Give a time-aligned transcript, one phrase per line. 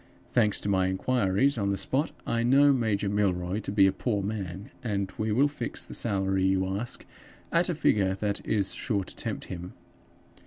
[0.31, 4.23] Thanks to my inquiries on the spot, I know Major Milroy to be a poor
[4.23, 7.05] man; and we will fix the salary you ask
[7.51, 9.73] at a figure that is sure to tempt him.